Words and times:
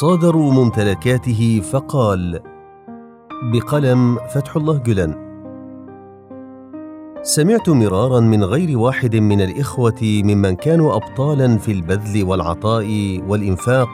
صادروا 0.00 0.52
ممتلكاته 0.52 1.62
فقال 1.72 2.40
بقلم 3.52 4.18
فتح 4.34 4.56
الله 4.56 4.78
جلن. 4.78 5.14
سمعت 7.22 7.68
مرارا 7.68 8.20
من 8.20 8.44
غير 8.44 8.78
واحد 8.78 9.16
من 9.16 9.40
الإخوة 9.40 10.00
ممن 10.02 10.56
كانوا 10.56 10.96
ابطالا 10.96 11.58
في 11.58 11.72
البذل 11.72 12.24
والعطاء 12.24 12.86
والإنفاق 13.28 13.88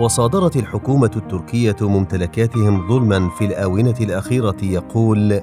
وصادرت 0.00 0.56
الحكومة 0.56 1.10
التركية 1.16 1.76
ممتلكاتهم 1.80 2.88
ظلما 2.88 3.28
في 3.28 3.44
الآونة 3.44 3.96
الأخيرة 4.00 4.56
يقول 4.62 5.40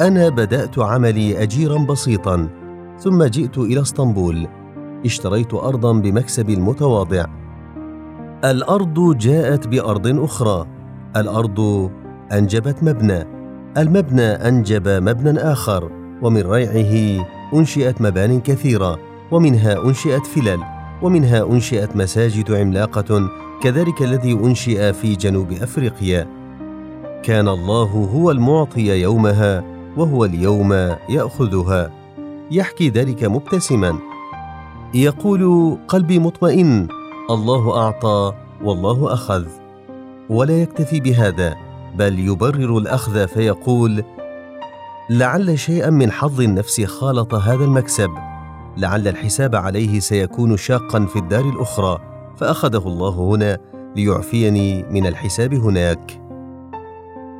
أنا 0.00 0.28
بدأت 0.28 0.78
عملي 0.78 1.42
اجيرا 1.42 1.78
بسيطا 1.78 2.48
ثم 2.98 3.24
جئت 3.24 3.58
إلى 3.58 3.80
اسطنبول 3.80 4.46
اشتريت 5.04 5.54
ارضا 5.54 5.92
بمكسب 5.92 6.50
متواضع. 6.50 7.37
الأرض 8.44 9.18
جاءت 9.18 9.68
بأرض 9.68 10.06
أخرى. 10.06 10.66
الأرض 11.16 11.90
أنجبت 12.32 12.82
مبنى. 12.82 13.24
المبنى 13.76 14.22
أنجب 14.22 14.88
مبنى 14.88 15.38
آخر 15.38 15.90
ومن 16.22 16.42
ريعه 16.42 17.24
أنشئت 17.54 18.02
مبان 18.02 18.40
كثيرة 18.40 18.98
ومنها 19.30 19.84
أنشئت 19.84 20.26
فلل 20.26 20.58
ومنها 21.02 21.42
أنشئت 21.50 21.96
مساجد 21.96 22.52
عملاقة 22.52 23.28
كذلك 23.62 24.02
الذي 24.02 24.32
أنشئ 24.32 24.92
في 24.92 25.16
جنوب 25.16 25.52
أفريقيا. 25.52 26.26
كان 27.22 27.48
الله 27.48 28.10
هو 28.14 28.30
المعطي 28.30 29.00
يومها 29.02 29.64
وهو 29.96 30.24
اليوم 30.24 30.72
يأخذها. 31.08 31.90
يحكي 32.50 32.88
ذلك 32.88 33.24
مبتسما. 33.24 33.98
يقول 34.94 35.76
قلبي 35.88 36.18
مطمئن. 36.18 36.88
الله 37.30 37.76
أعطى 37.76 38.32
والله 38.64 39.12
أخذ. 39.12 39.46
ولا 40.30 40.62
يكتفي 40.62 41.00
بهذا 41.00 41.54
بل 41.96 42.18
يبرر 42.18 42.78
الأخذ 42.78 43.28
فيقول 43.28 44.04
لعل 45.10 45.58
شيئا 45.58 45.90
من 45.90 46.12
حظ 46.12 46.40
النفس 46.40 46.80
خالط 46.80 47.34
هذا 47.34 47.64
المكسب. 47.64 48.10
لعل 48.76 49.08
الحساب 49.08 49.56
عليه 49.56 50.00
سيكون 50.00 50.56
شاقا 50.56 51.06
في 51.06 51.18
الدار 51.18 51.44
الأخرى 51.44 51.98
فأخذه 52.36 52.88
الله 52.88 53.10
هنا 53.10 53.58
ليعفيني 53.96 54.82
من 54.82 55.06
الحساب 55.06 55.54
هناك. 55.54 56.22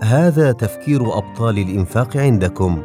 هذا 0.03 0.53
تفكير 0.53 1.19
أبطال 1.19 1.59
الإنفاق 1.59 2.17
عندكم. 2.17 2.83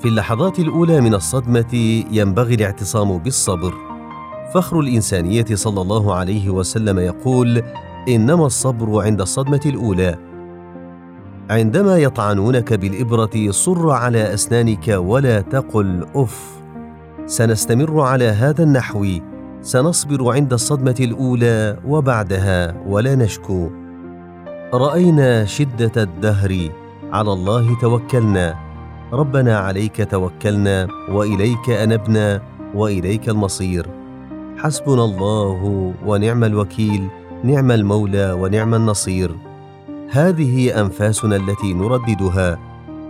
في 0.00 0.08
اللحظات 0.08 0.58
الأولى 0.58 1.00
من 1.00 1.14
الصدمة 1.14 2.02
ينبغي 2.10 2.54
الاعتصام 2.54 3.18
بالصبر. 3.18 3.89
فخر 4.54 4.80
الإنسانية 4.80 5.44
صلى 5.54 5.82
الله 5.82 6.14
عليه 6.14 6.50
وسلم 6.50 6.98
يقول 6.98 7.62
إنما 8.08 8.46
الصبر 8.46 9.04
عند 9.04 9.20
الصدمة 9.20 9.60
الأولى. 9.66 10.18
عندما 11.50 11.98
يطعنونك 11.98 12.72
بالإبرة 12.72 13.50
صر 13.50 13.90
على 13.90 14.34
أسنانك 14.34 14.88
ولا 14.88 15.40
تقل 15.40 16.06
أف. 16.14 16.60
سنستمر 17.26 18.00
على 18.00 18.24
هذا 18.24 18.62
النحو. 18.62 19.06
سنصبر 19.62 20.32
عند 20.32 20.52
الصدمة 20.52 20.96
الأولى 21.00 21.76
وبعدها 21.86 22.74
ولا 22.86 23.14
نشكو. 23.14 23.70
رأينا 24.74 25.44
شدة 25.44 26.02
الدهر. 26.02 26.70
على 27.12 27.32
الله 27.32 27.80
توكلنا. 27.80 28.54
ربنا 29.12 29.58
عليك 29.58 30.10
توكلنا 30.10 30.88
وإليك 31.08 31.70
أنبنا 31.70 32.42
وإليك 32.74 33.28
المصير. 33.28 33.99
حسبنا 34.62 35.04
الله 35.04 35.92
ونعم 36.06 36.44
الوكيل 36.44 37.08
نعم 37.44 37.70
المولى 37.70 38.32
ونعم 38.32 38.74
النصير. 38.74 39.36
هذه 40.10 40.80
أنفاسنا 40.80 41.36
التي 41.36 41.72
نرددها. 41.72 42.58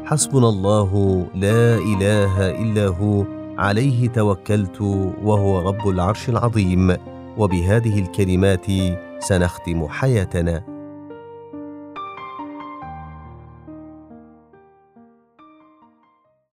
حسبنا 0.05 0.49
الله 0.49 1.23
لا 1.35 1.79
إله 1.79 2.51
إلا 2.63 2.87
هو 2.87 3.25
عليه 3.59 4.09
توكلت 4.09 4.81
وهو 5.23 5.69
رب 5.69 5.89
العرش 5.89 6.29
العظيم. 6.29 6.97
وبهذه 7.39 7.99
الكلمات 7.99 8.67
سنختم 9.19 9.89
حياتنا. 9.89 10.70